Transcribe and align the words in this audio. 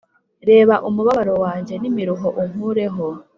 Reba 0.49 0.75
umubabaro 0.89 1.33
wanjye 1.45 1.73
n 1.81 1.83
imiruho 1.89 2.27
Unkureho 2.41 3.07